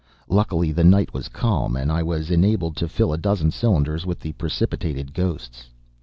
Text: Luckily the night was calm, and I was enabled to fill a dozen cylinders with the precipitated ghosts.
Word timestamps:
Luckily 0.27 0.71
the 0.71 0.83
night 0.83 1.13
was 1.13 1.27
calm, 1.29 1.75
and 1.75 1.91
I 1.91 2.01
was 2.01 2.31
enabled 2.31 2.75
to 2.77 2.87
fill 2.87 3.13
a 3.13 3.19
dozen 3.19 3.51
cylinders 3.51 4.03
with 4.03 4.19
the 4.19 4.31
precipitated 4.31 5.13
ghosts. 5.13 5.67